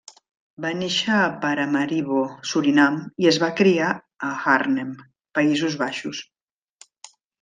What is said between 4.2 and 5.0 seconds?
a Arnhem,